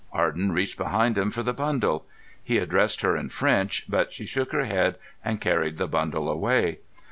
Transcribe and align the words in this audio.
Arden 0.13 0.51
reached 0.51 0.79
behind 0.79 1.15
him 1.15 1.29
for 1.29 1.43
the 1.43 1.53
bundle. 1.53 2.07
He 2.43 2.57
addressed 2.57 3.01
her 3.01 3.15
in 3.15 3.29
French, 3.29 3.85
but 3.87 4.11
she 4.11 4.25
shook 4.25 4.51
her 4.51 4.65
head 4.65 4.95
and 5.23 5.39
carried 5.39 5.77
the 5.77 5.85
bundle 5.85 6.27
away. 6.27 6.79